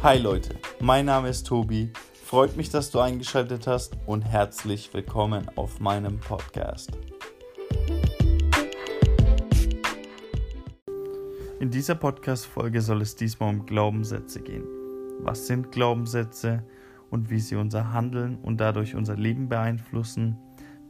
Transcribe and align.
Hi 0.00 0.16
Leute, 0.16 0.54
mein 0.78 1.06
Name 1.06 1.28
ist 1.28 1.48
Tobi. 1.48 1.90
Freut 2.24 2.56
mich, 2.56 2.70
dass 2.70 2.92
du 2.92 3.00
eingeschaltet 3.00 3.66
hast 3.66 3.96
und 4.06 4.22
herzlich 4.22 4.94
willkommen 4.94 5.50
auf 5.56 5.80
meinem 5.80 6.20
Podcast. 6.20 6.92
In 11.58 11.70
dieser 11.72 11.96
Podcast-Folge 11.96 12.80
soll 12.80 13.02
es 13.02 13.16
diesmal 13.16 13.52
um 13.52 13.66
Glaubenssätze 13.66 14.40
gehen. 14.40 14.62
Was 15.18 15.48
sind 15.48 15.72
Glaubenssätze 15.72 16.62
und 17.10 17.28
wie 17.28 17.40
sie 17.40 17.56
unser 17.56 17.92
Handeln 17.92 18.36
und 18.36 18.60
dadurch 18.60 18.94
unser 18.94 19.16
Leben 19.16 19.48
beeinflussen, 19.48 20.38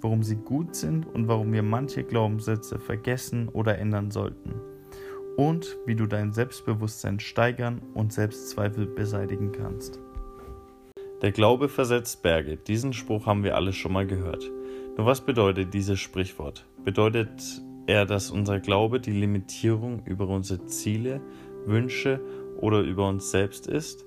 warum 0.02 0.22
sie 0.22 0.36
gut 0.36 0.76
sind 0.76 1.06
und 1.06 1.28
warum 1.28 1.50
wir 1.54 1.62
manche 1.62 2.04
Glaubenssätze 2.04 2.78
vergessen 2.78 3.48
oder 3.48 3.78
ändern 3.78 4.10
sollten 4.10 4.60
und 5.38 5.78
wie 5.86 5.94
du 5.94 6.06
dein 6.06 6.32
Selbstbewusstsein 6.32 7.20
steigern 7.20 7.80
und 7.94 8.12
Selbstzweifel 8.12 8.86
beseitigen 8.86 9.52
kannst. 9.52 10.00
Der 11.22 11.30
Glaube 11.30 11.68
versetzt 11.68 12.22
Berge. 12.22 12.56
Diesen 12.56 12.92
Spruch 12.92 13.26
haben 13.26 13.44
wir 13.44 13.54
alle 13.54 13.72
schon 13.72 13.92
mal 13.92 14.06
gehört. 14.06 14.50
Nur 14.96 15.06
was 15.06 15.20
bedeutet 15.20 15.72
dieses 15.72 16.00
Sprichwort? 16.00 16.66
Bedeutet 16.84 17.62
er, 17.86 18.04
dass 18.04 18.32
unser 18.32 18.58
Glaube 18.58 18.98
die 18.98 19.12
Limitierung 19.12 20.02
über 20.06 20.26
unsere 20.26 20.66
Ziele, 20.66 21.20
Wünsche 21.66 22.20
oder 22.56 22.80
über 22.80 23.08
uns 23.08 23.30
selbst 23.30 23.68
ist? 23.68 24.04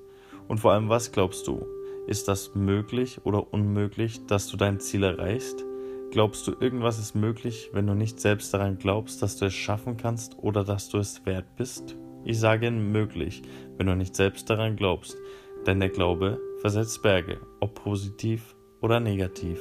Und 0.50 0.60
vor 0.60 0.74
allem, 0.74 0.90
was 0.90 1.14
glaubst 1.14 1.48
du? 1.48 1.66
Ist 2.08 2.28
das 2.28 2.56
möglich 2.56 3.22
oder 3.24 3.54
unmöglich, 3.54 4.26
dass 4.26 4.50
du 4.50 4.58
dein 4.58 4.82
Ziel 4.82 5.04
erreichst? 5.04 5.64
Glaubst 6.12 6.46
du, 6.46 6.52
irgendwas 6.60 7.00
ist 7.00 7.16
möglich, 7.16 7.70
wenn 7.72 7.88
du 7.88 7.94
nicht 7.94 8.20
selbst 8.20 8.54
daran 8.54 8.78
glaubst, 8.78 9.22
dass 9.22 9.38
du 9.38 9.46
es 9.46 9.54
schaffen 9.54 9.96
kannst 9.96 10.38
oder 10.40 10.66
dass 10.66 10.90
du 10.90 10.98
es 10.98 11.26
wert 11.26 11.56
bist? 11.56 11.96
Ich 12.26 12.38
sage 12.38 12.70
möglich, 12.70 13.44
wenn 13.78 13.88
du 13.88 13.96
nicht 13.96 14.18
selbst 14.18 14.50
daran 14.50 14.76
glaubst, 14.76 15.16
denn 15.66 15.80
der 15.80 15.88
Glaube 15.88 16.38
versetzt 16.60 17.02
Berge, 17.02 17.40
ob 17.62 17.76
positiv 17.76 18.58
oder 18.82 19.00
negativ. 19.00 19.58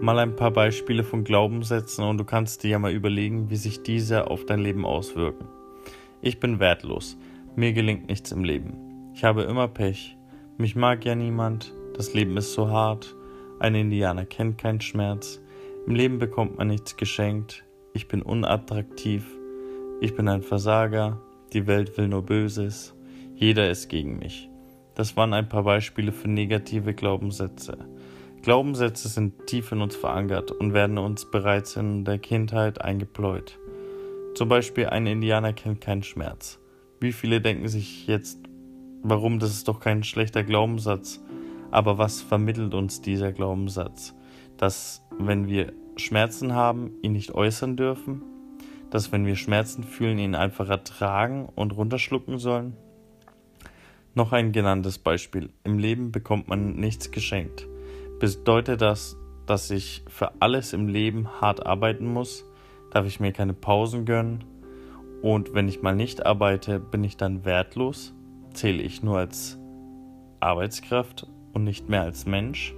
Mal 0.00 0.18
ein 0.18 0.34
paar 0.34 0.50
Beispiele 0.50 1.04
von 1.04 1.22
Glaubenssätzen 1.22 2.04
und 2.04 2.18
du 2.18 2.24
kannst 2.24 2.64
dir 2.64 2.70
ja 2.70 2.78
mal 2.80 2.92
überlegen, 2.92 3.48
wie 3.48 3.56
sich 3.56 3.84
diese 3.84 4.28
auf 4.28 4.44
dein 4.44 4.58
Leben 4.58 4.84
auswirken. 4.84 5.46
Ich 6.20 6.40
bin 6.40 6.58
wertlos, 6.58 7.16
mir 7.54 7.72
gelingt 7.72 8.08
nichts 8.08 8.32
im 8.32 8.42
Leben. 8.42 9.12
Ich 9.14 9.22
habe 9.22 9.44
immer 9.44 9.68
Pech, 9.68 10.16
mich 10.58 10.74
mag 10.74 11.04
ja 11.04 11.14
niemand, 11.14 11.74
das 11.96 12.14
Leben 12.14 12.36
ist 12.36 12.52
so 12.52 12.68
hart, 12.68 13.16
ein 13.58 13.74
Indianer 13.74 14.26
kennt 14.26 14.58
keinen 14.58 14.80
Schmerz, 14.80 15.40
im 15.86 15.94
Leben 15.94 16.18
bekommt 16.18 16.58
man 16.58 16.68
nichts 16.68 16.96
geschenkt, 16.96 17.64
ich 17.94 18.08
bin 18.08 18.22
unattraktiv, 18.22 19.26
ich 20.00 20.14
bin 20.14 20.28
ein 20.28 20.42
Versager, 20.42 21.20
die 21.52 21.66
Welt 21.66 21.96
will 21.96 22.08
nur 22.08 22.22
Böses, 22.22 22.94
jeder 23.34 23.70
ist 23.70 23.88
gegen 23.88 24.18
mich. 24.18 24.50
Das 24.94 25.16
waren 25.16 25.32
ein 25.32 25.48
paar 25.48 25.62
Beispiele 25.62 26.12
für 26.12 26.28
negative 26.28 26.94
Glaubenssätze. 26.94 27.78
Glaubenssätze 28.42 29.08
sind 29.08 29.46
tief 29.46 29.72
in 29.72 29.80
uns 29.80 29.96
verankert 29.96 30.50
und 30.50 30.74
werden 30.74 30.98
uns 30.98 31.30
bereits 31.30 31.76
in 31.76 32.04
der 32.04 32.18
Kindheit 32.18 32.80
eingepläut. 32.80 33.58
Zum 34.34 34.48
Beispiel 34.48 34.86
ein 34.86 35.06
Indianer 35.06 35.52
kennt 35.52 35.80
keinen 35.80 36.02
Schmerz. 36.02 36.58
Wie 37.00 37.12
viele 37.12 37.40
denken 37.40 37.68
sich 37.68 38.06
jetzt 38.06 38.38
Warum? 39.08 39.38
Das 39.38 39.50
ist 39.50 39.68
doch 39.68 39.78
kein 39.78 40.02
schlechter 40.02 40.42
Glaubenssatz. 40.42 41.20
Aber 41.70 41.98
was 41.98 42.22
vermittelt 42.22 42.74
uns 42.74 43.00
dieser 43.00 43.32
Glaubenssatz? 43.32 44.14
Dass 44.56 45.02
wenn 45.18 45.48
wir 45.48 45.72
Schmerzen 45.96 46.54
haben, 46.54 46.92
ihn 47.02 47.12
nicht 47.12 47.32
äußern 47.32 47.76
dürfen? 47.76 48.22
Dass 48.90 49.12
wenn 49.12 49.26
wir 49.26 49.36
Schmerzen 49.36 49.82
fühlen, 49.84 50.18
ihn 50.18 50.34
einfach 50.34 50.68
ertragen 50.68 51.48
und 51.54 51.76
runterschlucken 51.76 52.38
sollen? 52.38 52.76
Noch 54.14 54.32
ein 54.32 54.52
genanntes 54.52 54.98
Beispiel. 54.98 55.50
Im 55.64 55.78
Leben 55.78 56.12
bekommt 56.12 56.48
man 56.48 56.76
nichts 56.76 57.10
geschenkt. 57.10 57.66
Bedeutet 58.18 58.80
das, 58.80 59.16
dass 59.44 59.70
ich 59.70 60.04
für 60.08 60.40
alles 60.40 60.72
im 60.72 60.88
Leben 60.88 61.28
hart 61.40 61.66
arbeiten 61.66 62.06
muss? 62.06 62.44
Darf 62.90 63.06
ich 63.06 63.20
mir 63.20 63.32
keine 63.32 63.52
Pausen 63.52 64.06
gönnen? 64.06 64.44
Und 65.22 65.54
wenn 65.54 65.68
ich 65.68 65.82
mal 65.82 65.94
nicht 65.94 66.24
arbeite, 66.24 66.80
bin 66.80 67.04
ich 67.04 67.16
dann 67.16 67.44
wertlos? 67.44 68.14
zähle 68.56 68.82
ich 68.82 69.02
nur 69.02 69.18
als 69.18 69.58
Arbeitskraft 70.40 71.26
und 71.56 71.64
nicht 71.64 71.88
mehr 71.88 72.02
als 72.02 72.26
Mensch? 72.26 72.74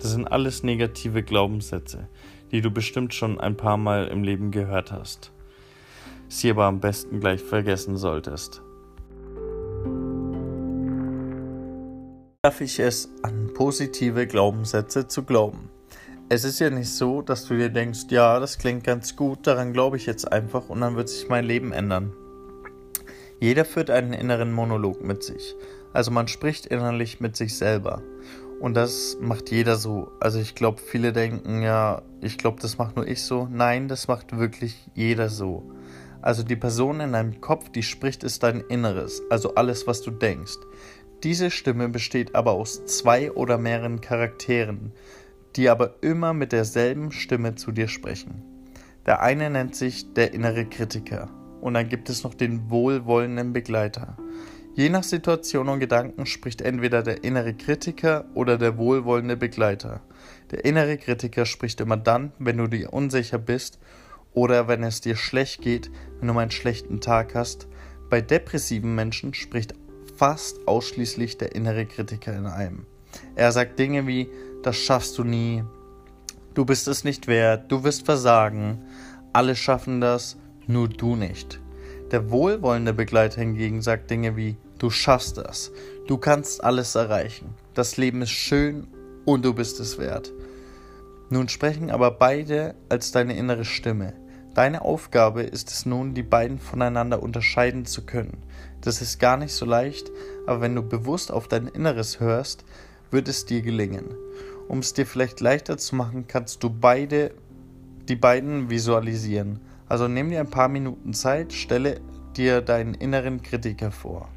Das 0.00 0.12
sind 0.12 0.26
alles 0.26 0.62
negative 0.62 1.24
Glaubenssätze, 1.24 2.08
die 2.52 2.60
du 2.60 2.70
bestimmt 2.70 3.12
schon 3.14 3.40
ein 3.40 3.56
paar 3.56 3.76
Mal 3.76 4.06
im 4.06 4.22
Leben 4.22 4.52
gehört 4.52 4.92
hast, 4.92 5.32
sie 6.28 6.48
aber 6.48 6.64
am 6.66 6.78
besten 6.80 7.18
gleich 7.18 7.42
vergessen 7.42 7.96
solltest. 7.96 8.62
Darf 12.42 12.60
ich 12.60 12.78
es 12.78 13.10
an 13.22 13.50
positive 13.54 14.26
Glaubenssätze 14.26 15.08
zu 15.08 15.24
glauben? 15.24 15.68
Es 16.28 16.44
ist 16.44 16.60
ja 16.60 16.70
nicht 16.70 16.90
so, 16.90 17.22
dass 17.22 17.46
du 17.46 17.56
dir 17.56 17.70
denkst, 17.70 18.06
ja, 18.10 18.38
das 18.38 18.56
klingt 18.56 18.84
ganz 18.84 19.16
gut, 19.16 19.46
daran 19.48 19.72
glaube 19.72 19.96
ich 19.96 20.06
jetzt 20.06 20.30
einfach 20.32 20.68
und 20.68 20.80
dann 20.80 20.94
wird 20.94 21.08
sich 21.08 21.28
mein 21.28 21.44
Leben 21.44 21.72
ändern. 21.72 22.12
Jeder 23.42 23.64
führt 23.64 23.90
einen 23.90 24.12
inneren 24.12 24.52
Monolog 24.52 25.02
mit 25.02 25.24
sich. 25.24 25.56
Also 25.92 26.12
man 26.12 26.28
spricht 26.28 26.64
innerlich 26.64 27.18
mit 27.18 27.34
sich 27.34 27.58
selber. 27.58 28.00
Und 28.60 28.74
das 28.74 29.18
macht 29.20 29.50
jeder 29.50 29.74
so. 29.74 30.12
Also 30.20 30.38
ich 30.38 30.54
glaube, 30.54 30.80
viele 30.80 31.12
denken, 31.12 31.60
ja, 31.60 32.02
ich 32.20 32.38
glaube, 32.38 32.62
das 32.62 32.78
macht 32.78 32.94
nur 32.94 33.04
ich 33.04 33.20
so. 33.24 33.48
Nein, 33.50 33.88
das 33.88 34.06
macht 34.06 34.38
wirklich 34.38 34.88
jeder 34.94 35.28
so. 35.28 35.72
Also 36.20 36.44
die 36.44 36.54
Person 36.54 37.00
in 37.00 37.14
deinem 37.14 37.40
Kopf, 37.40 37.68
die 37.70 37.82
spricht, 37.82 38.22
ist 38.22 38.44
dein 38.44 38.60
Inneres, 38.60 39.20
also 39.28 39.56
alles, 39.56 39.88
was 39.88 40.02
du 40.02 40.12
denkst. 40.12 40.58
Diese 41.24 41.50
Stimme 41.50 41.88
besteht 41.88 42.36
aber 42.36 42.52
aus 42.52 42.84
zwei 42.84 43.32
oder 43.32 43.58
mehreren 43.58 44.00
Charakteren, 44.00 44.92
die 45.56 45.68
aber 45.68 45.96
immer 46.00 46.32
mit 46.32 46.52
derselben 46.52 47.10
Stimme 47.10 47.56
zu 47.56 47.72
dir 47.72 47.88
sprechen. 47.88 48.44
Der 49.04 49.20
eine 49.20 49.50
nennt 49.50 49.74
sich 49.74 50.14
der 50.14 50.32
innere 50.32 50.64
Kritiker 50.64 51.28
und 51.62 51.74
dann 51.74 51.88
gibt 51.88 52.10
es 52.10 52.24
noch 52.24 52.34
den 52.34 52.68
wohlwollenden 52.70 53.52
Begleiter. 53.52 54.16
Je 54.74 54.88
nach 54.88 55.04
Situation 55.04 55.68
und 55.68 55.80
Gedanken 55.80 56.26
spricht 56.26 56.60
entweder 56.60 57.02
der 57.02 57.24
innere 57.24 57.54
Kritiker 57.54 58.24
oder 58.34 58.58
der 58.58 58.78
wohlwollende 58.78 59.36
Begleiter. 59.36 60.00
Der 60.50 60.64
innere 60.64 60.98
Kritiker 60.98 61.46
spricht 61.46 61.80
immer 61.80 61.96
dann, 61.96 62.32
wenn 62.38 62.56
du 62.56 62.66
dir 62.66 62.92
unsicher 62.92 63.38
bist 63.38 63.78
oder 64.32 64.68
wenn 64.68 64.82
es 64.82 65.00
dir 65.00 65.14
schlecht 65.14 65.62
geht, 65.62 65.90
wenn 66.18 66.28
du 66.28 66.38
einen 66.38 66.50
schlechten 66.50 67.00
Tag 67.00 67.34
hast. 67.34 67.68
Bei 68.10 68.20
depressiven 68.20 68.94
Menschen 68.94 69.34
spricht 69.34 69.74
fast 70.16 70.66
ausschließlich 70.66 71.38
der 71.38 71.54
innere 71.54 71.86
Kritiker 71.86 72.36
in 72.36 72.46
einem. 72.46 72.86
Er 73.36 73.52
sagt 73.52 73.78
Dinge 73.78 74.06
wie, 74.06 74.28
das 74.62 74.76
schaffst 74.76 75.16
du 75.18 75.24
nie, 75.24 75.64
du 76.54 76.64
bist 76.64 76.88
es 76.88 77.04
nicht 77.04 77.28
wert, 77.28 77.70
du 77.70 77.84
wirst 77.84 78.04
versagen, 78.04 78.82
alle 79.32 79.54
schaffen 79.54 80.00
das, 80.00 80.38
nur 80.66 80.88
du 80.88 81.16
nicht. 81.16 81.60
Der 82.10 82.30
wohlwollende 82.30 82.92
Begleiter 82.92 83.40
hingegen 83.40 83.82
sagt 83.82 84.10
Dinge 84.10 84.36
wie, 84.36 84.56
du 84.78 84.90
schaffst 84.90 85.38
das, 85.38 85.72
du 86.06 86.18
kannst 86.18 86.62
alles 86.62 86.94
erreichen, 86.94 87.54
das 87.74 87.96
Leben 87.96 88.22
ist 88.22 88.30
schön 88.30 88.86
und 89.24 89.44
du 89.44 89.54
bist 89.54 89.80
es 89.80 89.98
wert. 89.98 90.32
Nun 91.30 91.48
sprechen 91.48 91.90
aber 91.90 92.10
beide 92.10 92.74
als 92.90 93.12
deine 93.12 93.36
innere 93.36 93.64
Stimme. 93.64 94.12
Deine 94.54 94.82
Aufgabe 94.82 95.42
ist 95.42 95.70
es 95.70 95.86
nun, 95.86 96.12
die 96.12 96.22
beiden 96.22 96.58
voneinander 96.58 97.22
unterscheiden 97.22 97.86
zu 97.86 98.04
können. 98.04 98.42
Das 98.82 99.00
ist 99.00 99.18
gar 99.18 99.38
nicht 99.38 99.54
so 99.54 99.64
leicht, 99.64 100.10
aber 100.46 100.60
wenn 100.60 100.74
du 100.74 100.82
bewusst 100.82 101.32
auf 101.32 101.48
dein 101.48 101.68
Inneres 101.68 102.20
hörst, 102.20 102.66
wird 103.10 103.28
es 103.28 103.46
dir 103.46 103.62
gelingen. 103.62 104.04
Um 104.68 104.80
es 104.80 104.92
dir 104.92 105.06
vielleicht 105.06 105.40
leichter 105.40 105.78
zu 105.78 105.96
machen, 105.96 106.26
kannst 106.28 106.62
du 106.62 106.68
beide, 106.68 107.32
die 108.08 108.16
beiden 108.16 108.68
visualisieren. 108.68 109.60
Also 109.88 110.08
nimm 110.08 110.30
dir 110.30 110.40
ein 110.40 110.50
paar 110.50 110.68
Minuten 110.68 111.12
Zeit, 111.12 111.52
stelle 111.52 112.00
dir 112.36 112.60
deinen 112.60 112.94
inneren 112.94 113.42
Kritiker 113.42 113.90
vor. 113.90 114.28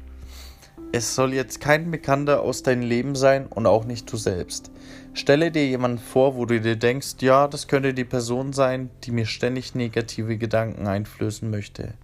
Es 0.92 1.14
soll 1.14 1.34
jetzt 1.34 1.60
kein 1.60 1.90
Bekannter 1.90 2.42
aus 2.42 2.62
deinem 2.62 2.82
Leben 2.82 3.16
sein 3.16 3.46
und 3.46 3.66
auch 3.66 3.84
nicht 3.84 4.10
du 4.10 4.16
selbst. 4.16 4.70
Stelle 5.14 5.50
dir 5.50 5.66
jemanden 5.66 5.98
vor, 5.98 6.36
wo 6.36 6.46
du 6.46 6.60
dir 6.60 6.76
denkst, 6.76 7.16
ja, 7.20 7.48
das 7.48 7.68
könnte 7.68 7.92
die 7.92 8.04
Person 8.04 8.52
sein, 8.52 8.90
die 9.04 9.10
mir 9.10 9.26
ständig 9.26 9.74
negative 9.74 10.38
Gedanken 10.38 10.86
einflößen 10.86 11.50
möchte. 11.50 11.94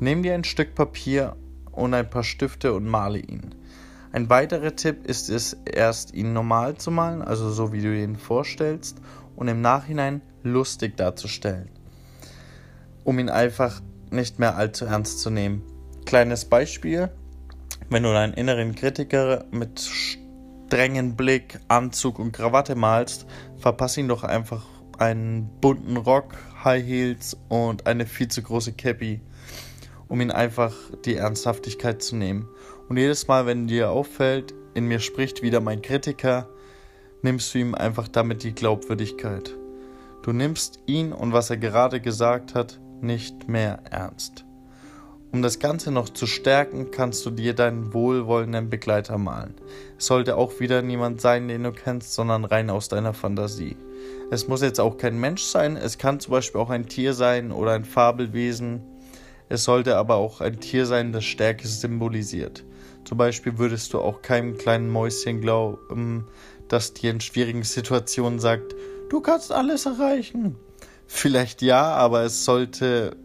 Nimm 0.00 0.22
dir 0.22 0.34
ein 0.34 0.44
Stück 0.44 0.74
Papier 0.74 1.36
und 1.72 1.94
ein 1.94 2.10
paar 2.10 2.24
Stifte 2.24 2.74
und 2.74 2.86
male 2.86 3.18
ihn. 3.18 3.54
Ein 4.12 4.30
weiterer 4.30 4.74
Tipp 4.76 5.06
ist 5.06 5.30
es, 5.30 5.56
erst 5.64 6.14
ihn 6.14 6.32
normal 6.32 6.76
zu 6.76 6.90
malen, 6.90 7.22
also 7.22 7.50
so 7.50 7.72
wie 7.72 7.80
du 7.80 7.94
ihn 7.94 8.16
vorstellst, 8.16 8.98
und 9.36 9.48
im 9.48 9.60
Nachhinein 9.60 10.22
lustig 10.42 10.96
darzustellen 10.96 11.70
um 13.08 13.18
ihn 13.18 13.30
einfach 13.30 13.80
nicht 14.10 14.38
mehr 14.38 14.56
allzu 14.56 14.84
ernst 14.84 15.20
zu 15.20 15.30
nehmen. 15.30 15.62
Kleines 16.04 16.44
Beispiel, 16.44 17.08
wenn 17.88 18.02
du 18.02 18.12
deinen 18.12 18.34
inneren 18.34 18.74
Kritiker 18.74 19.46
mit 19.50 19.80
strengen 19.80 21.16
Blick, 21.16 21.58
Anzug 21.68 22.18
und 22.18 22.32
Krawatte 22.32 22.74
malst, 22.74 23.24
verpass 23.56 23.96
ihn 23.96 24.08
doch 24.08 24.24
einfach 24.24 24.66
einen 24.98 25.48
bunten 25.62 25.96
Rock, 25.96 26.34
High 26.62 26.86
Heels 26.86 27.34
und 27.48 27.86
eine 27.86 28.04
viel 28.04 28.28
zu 28.28 28.42
große 28.42 28.74
Cappy. 28.74 29.22
um 30.08 30.20
ihm 30.20 30.30
einfach 30.30 30.74
die 31.06 31.16
Ernsthaftigkeit 31.16 32.02
zu 32.02 32.14
nehmen. 32.14 32.46
Und 32.90 32.98
jedes 32.98 33.26
Mal, 33.26 33.46
wenn 33.46 33.68
dir 33.68 33.90
auffällt, 33.90 34.52
in 34.74 34.84
mir 34.84 35.00
spricht 35.00 35.40
wieder 35.40 35.60
mein 35.60 35.80
Kritiker, 35.80 36.50
nimmst 37.22 37.54
du 37.54 37.58
ihm 37.58 37.74
einfach 37.74 38.08
damit 38.08 38.42
die 38.42 38.54
Glaubwürdigkeit. 38.54 39.56
Du 40.22 40.32
nimmst 40.32 40.80
ihn 40.84 41.14
und 41.14 41.32
was 41.32 41.48
er 41.48 41.56
gerade 41.56 42.02
gesagt 42.02 42.54
hat 42.54 42.78
nicht 43.02 43.48
mehr 43.48 43.80
ernst. 43.90 44.44
Um 45.30 45.42
das 45.42 45.58
Ganze 45.58 45.90
noch 45.90 46.08
zu 46.08 46.26
stärken, 46.26 46.90
kannst 46.90 47.26
du 47.26 47.30
dir 47.30 47.54
deinen 47.54 47.92
wohlwollenden 47.92 48.70
Begleiter 48.70 49.18
malen. 49.18 49.54
Es 49.98 50.06
sollte 50.06 50.36
auch 50.36 50.58
wieder 50.58 50.80
niemand 50.80 51.20
sein, 51.20 51.48
den 51.48 51.64
du 51.64 51.72
kennst, 51.72 52.14
sondern 52.14 52.46
rein 52.46 52.70
aus 52.70 52.88
deiner 52.88 53.12
Fantasie. 53.12 53.76
Es 54.30 54.48
muss 54.48 54.62
jetzt 54.62 54.80
auch 54.80 54.96
kein 54.96 55.20
Mensch 55.20 55.42
sein, 55.42 55.76
es 55.76 55.98
kann 55.98 56.18
zum 56.18 56.30
Beispiel 56.32 56.60
auch 56.60 56.70
ein 56.70 56.86
Tier 56.86 57.12
sein 57.12 57.52
oder 57.52 57.72
ein 57.72 57.84
Fabelwesen. 57.84 58.80
Es 59.50 59.64
sollte 59.64 59.96
aber 59.96 60.16
auch 60.16 60.40
ein 60.40 60.60
Tier 60.60 60.86
sein, 60.86 61.12
das 61.12 61.24
Stärke 61.24 61.68
symbolisiert. 61.68 62.64
Zum 63.04 63.18
Beispiel 63.18 63.58
würdest 63.58 63.92
du 63.92 64.00
auch 64.00 64.22
keinem 64.22 64.56
kleinen 64.56 64.88
Mäuschen 64.88 65.42
glauben, 65.42 66.26
das 66.68 66.94
dir 66.94 67.10
in 67.10 67.20
schwierigen 67.20 67.64
Situationen 67.64 68.38
sagt, 68.38 68.74
du 69.10 69.20
kannst 69.20 69.52
alles 69.52 69.84
erreichen. 69.84 70.56
Vielleicht 71.10 71.62
ja, 71.62 71.94
aber 71.94 72.22
es 72.22 72.44
sollte, 72.44 73.16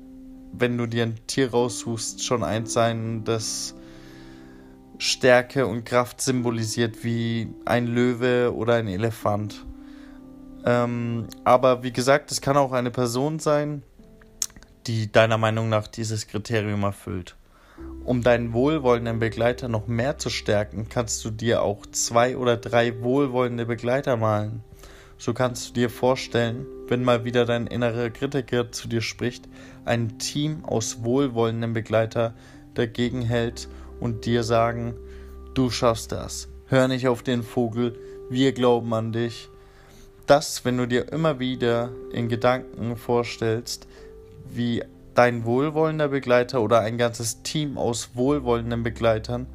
wenn 0.53 0.77
du 0.77 0.87
dir 0.87 1.03
ein 1.03 1.19
Tier 1.27 1.51
raussuchst, 1.51 2.23
schon 2.23 2.43
eins 2.43 2.73
sein, 2.73 3.23
das 3.25 3.75
Stärke 4.97 5.67
und 5.67 5.83
Kraft 5.83 6.21
symbolisiert, 6.21 7.03
wie 7.03 7.53
ein 7.65 7.85
Löwe 7.85 8.55
oder 8.55 8.75
ein 8.75 8.87
Elefant. 8.87 9.65
Ähm, 10.65 11.27
aber 11.43 11.83
wie 11.83 11.91
gesagt, 11.91 12.31
es 12.31 12.39
kann 12.39 12.55
auch 12.55 12.71
eine 12.71 12.89
Person 12.89 13.39
sein, 13.39 13.83
die 14.87 15.11
deiner 15.11 15.37
Meinung 15.37 15.67
nach 15.67 15.87
dieses 15.87 16.27
Kriterium 16.27 16.83
erfüllt. 16.83 17.35
Um 18.05 18.23
deinen 18.23 18.53
wohlwollenden 18.53 19.19
Begleiter 19.19 19.67
noch 19.67 19.87
mehr 19.87 20.17
zu 20.17 20.29
stärken, 20.29 20.87
kannst 20.87 21.23
du 21.25 21.31
dir 21.31 21.63
auch 21.63 21.85
zwei 21.87 22.37
oder 22.37 22.55
drei 22.55 23.01
wohlwollende 23.03 23.65
Begleiter 23.65 24.15
malen. 24.15 24.63
So 25.25 25.33
kannst 25.33 25.69
du 25.69 25.73
dir 25.75 25.89
vorstellen, 25.89 26.65
wenn 26.89 27.01
mal 27.01 27.23
wieder 27.23 27.45
dein 27.45 27.67
innerer 27.67 28.09
Kritiker 28.09 28.73
zu 28.73 28.89
dir 28.89 28.99
spricht, 28.99 29.47
ein 29.85 30.19
Team 30.19 30.65
aus 30.65 31.01
wohlwollenden 31.05 31.71
Begleiter 31.71 32.33
dagegen 32.73 33.21
hält 33.21 33.69
und 34.01 34.25
dir 34.25 34.43
sagen, 34.43 34.95
du 35.53 35.69
schaffst 35.69 36.11
das. 36.11 36.49
Hör 36.65 36.89
nicht 36.89 37.07
auf 37.07 37.23
den 37.23 37.41
Vogel, 37.41 37.97
wir 38.29 38.51
glauben 38.51 38.93
an 38.93 39.13
dich. 39.13 39.47
Das, 40.25 40.65
wenn 40.65 40.75
du 40.75 40.89
dir 40.89 41.13
immer 41.13 41.39
wieder 41.39 41.93
in 42.11 42.27
Gedanken 42.27 42.97
vorstellst, 42.97 43.87
wie 44.53 44.83
dein 45.15 45.45
wohlwollender 45.45 46.09
Begleiter 46.09 46.61
oder 46.61 46.81
ein 46.81 46.97
ganzes 46.97 47.43
Team 47.43 47.77
aus 47.77 48.09
wohlwollenden 48.15 48.83
Begleitern, 48.83 49.47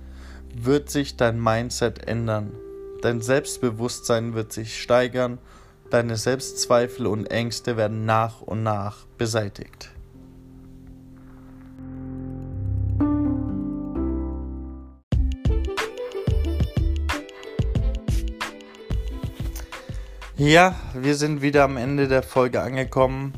wird 0.55 0.89
sich 0.89 1.19
dein 1.19 1.39
Mindset 1.39 2.09
ändern. 2.09 2.55
Dein 3.03 3.21
Selbstbewusstsein 3.21 4.33
wird 4.33 4.51
sich 4.51 4.81
steigern, 4.81 5.39
deine 5.91 6.17
Selbstzweifel 6.17 7.07
und 7.07 7.27
Ängste 7.27 7.77
werden 7.77 8.05
nach 8.05 8.41
und 8.41 8.63
nach 8.63 9.07
beseitigt. 9.17 9.91
Ja, 20.37 20.77
wir 20.95 21.17
sind 21.17 21.43
wieder 21.43 21.65
am 21.65 21.77
Ende 21.77 22.07
der 22.07 22.23
Folge 22.23 22.63
angekommen. 22.63 23.33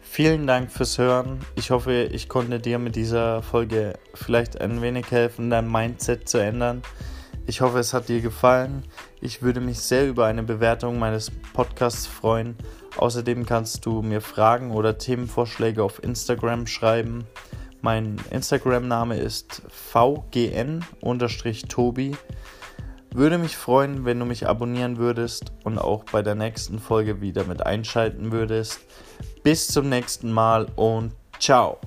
Vielen 0.00 0.46
Dank 0.46 0.72
fürs 0.72 0.96
Hören. 0.96 1.40
Ich 1.56 1.70
hoffe, 1.70 2.08
ich 2.10 2.28
konnte 2.28 2.58
dir 2.58 2.78
mit 2.78 2.96
dieser 2.96 3.42
Folge 3.42 3.98
vielleicht 4.14 4.58
ein 4.58 4.80
wenig 4.80 5.10
helfen, 5.10 5.50
dein 5.50 5.70
Mindset 5.70 6.26
zu 6.26 6.38
ändern. 6.38 6.82
Ich 7.48 7.60
hoffe, 7.62 7.78
es 7.78 7.94
hat 7.94 8.10
dir 8.10 8.20
gefallen. 8.20 8.84
Ich 9.22 9.40
würde 9.40 9.60
mich 9.60 9.78
sehr 9.78 10.06
über 10.06 10.26
eine 10.26 10.42
Bewertung 10.42 10.98
meines 10.98 11.30
Podcasts 11.54 12.06
freuen. 12.06 12.56
Außerdem 12.98 13.46
kannst 13.46 13.86
du 13.86 14.02
mir 14.02 14.20
Fragen 14.20 14.70
oder 14.70 14.98
Themenvorschläge 14.98 15.82
auf 15.82 16.02
Instagram 16.04 16.66
schreiben. 16.66 17.24
Mein 17.80 18.16
Instagram-Name 18.30 19.16
ist 19.16 19.62
vgn-tobi. 19.66 20.86
Würde 23.12 23.38
mich 23.38 23.56
freuen, 23.56 24.04
wenn 24.04 24.18
du 24.18 24.26
mich 24.26 24.46
abonnieren 24.46 24.98
würdest 24.98 25.52
und 25.64 25.78
auch 25.78 26.04
bei 26.04 26.20
der 26.20 26.34
nächsten 26.34 26.78
Folge 26.78 27.22
wieder 27.22 27.44
mit 27.44 27.64
einschalten 27.64 28.30
würdest. 28.30 28.80
Bis 29.42 29.68
zum 29.68 29.88
nächsten 29.88 30.30
Mal 30.30 30.66
und 30.76 31.14
ciao. 31.38 31.78